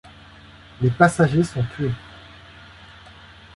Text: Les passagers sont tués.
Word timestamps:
Les 0.81 0.89
passagers 0.89 1.43
sont 1.43 1.63
tués. 1.75 1.93